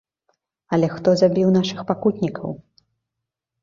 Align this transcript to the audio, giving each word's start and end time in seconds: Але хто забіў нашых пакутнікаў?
Але 0.77 0.87
хто 0.95 1.09
забіў 1.23 1.47
нашых 1.59 1.79
пакутнікаў? 1.93 2.61